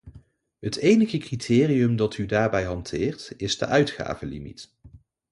Het 0.59 0.75
enige 0.75 1.17
criterium 1.17 1.95
dat 1.95 2.17
u 2.17 2.25
daarbij 2.25 2.63
hanteert 2.63 3.33
is 3.37 3.57
de 3.57 3.65
uitgavenlimiet. 3.65 4.75